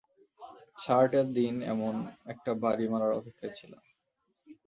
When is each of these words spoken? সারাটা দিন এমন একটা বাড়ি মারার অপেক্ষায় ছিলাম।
সারাটা 0.77 1.21
দিন 1.35 1.55
এমন 1.73 1.93
একটা 2.25 2.51
বাড়ি 2.63 2.85
মারার 2.91 3.17
অপেক্ষায় 3.19 3.53
ছিলাম। 3.59 3.83